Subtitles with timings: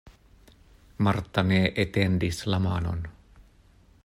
[1.07, 3.09] Marta ne etendis la manon.